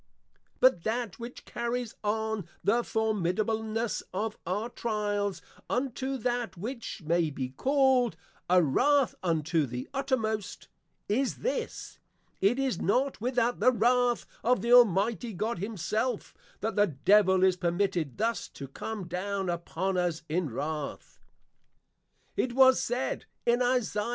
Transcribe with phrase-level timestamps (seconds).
[0.59, 7.49] But that which carries on the formidableness of our Trials, unto that which may be
[7.49, 8.17] called,
[8.49, 10.67] A wrath unto the uttermost,
[11.07, 11.99] is this:
[12.41, 17.55] It is not without the wrath of the Almighty God himself, that the Devil is
[17.55, 21.19] permitted thus to come down upon us in wrath.
[22.35, 24.09] It was said, in _Isa.